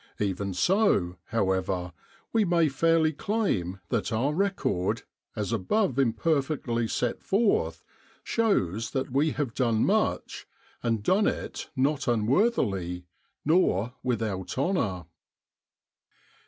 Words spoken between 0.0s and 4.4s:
Even so, how ever, we may fairly claim that our